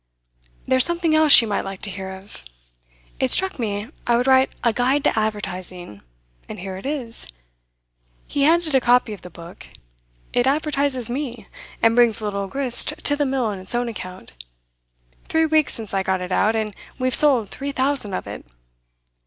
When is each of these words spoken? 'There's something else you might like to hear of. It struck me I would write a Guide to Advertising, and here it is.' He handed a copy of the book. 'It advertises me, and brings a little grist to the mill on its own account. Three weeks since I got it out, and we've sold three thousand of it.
'There's 0.67 0.83
something 0.83 1.13
else 1.13 1.39
you 1.43 1.47
might 1.47 1.61
like 1.61 1.79
to 1.79 1.91
hear 1.91 2.09
of. 2.09 2.43
It 3.19 3.29
struck 3.29 3.59
me 3.59 3.87
I 4.07 4.17
would 4.17 4.25
write 4.25 4.49
a 4.63 4.73
Guide 4.73 5.03
to 5.03 5.15
Advertising, 5.19 6.01
and 6.49 6.57
here 6.57 6.75
it 6.75 6.87
is.' 6.87 7.27
He 8.25 8.41
handed 8.41 8.73
a 8.73 8.81
copy 8.81 9.13
of 9.13 9.21
the 9.21 9.29
book. 9.29 9.67
'It 10.33 10.47
advertises 10.47 11.07
me, 11.07 11.45
and 11.83 11.95
brings 11.95 12.19
a 12.19 12.23
little 12.23 12.47
grist 12.47 12.95
to 13.03 13.15
the 13.15 13.27
mill 13.27 13.45
on 13.45 13.59
its 13.59 13.75
own 13.75 13.87
account. 13.87 14.33
Three 15.27 15.45
weeks 15.45 15.75
since 15.75 15.93
I 15.93 16.01
got 16.01 16.19
it 16.19 16.31
out, 16.31 16.55
and 16.55 16.73
we've 16.97 17.13
sold 17.13 17.49
three 17.49 17.71
thousand 17.71 18.15
of 18.15 18.25
it. 18.25 18.43